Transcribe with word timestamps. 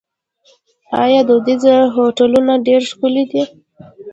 آیا 1.03 1.21
دودیز 1.27 1.63
هوټلونه 1.95 2.53
ډیر 2.67 2.81
ښکلي 2.89 3.23
نه 3.25 3.29
دي؟ 3.31 3.43